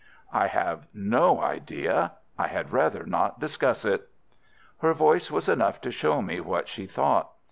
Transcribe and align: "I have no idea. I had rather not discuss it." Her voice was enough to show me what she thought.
"I 0.33 0.47
have 0.47 0.87
no 0.95 1.39
idea. 1.41 2.13
I 2.35 2.47
had 2.47 2.71
rather 2.73 3.03
not 3.05 3.39
discuss 3.39 3.85
it." 3.85 4.09
Her 4.79 4.95
voice 4.95 5.29
was 5.29 5.47
enough 5.47 5.79
to 5.81 5.91
show 5.91 6.23
me 6.23 6.39
what 6.39 6.67
she 6.67 6.87
thought. 6.87 7.29